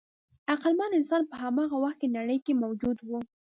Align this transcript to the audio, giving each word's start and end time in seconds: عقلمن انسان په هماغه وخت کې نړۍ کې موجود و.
عقلمن 0.51 0.91
انسان 0.99 1.21
په 1.31 1.35
هماغه 1.43 1.77
وخت 1.83 1.97
کې 2.01 2.07
نړۍ 2.17 2.37
کې 2.45 2.53
موجود 2.63 2.97
و. 3.01 3.11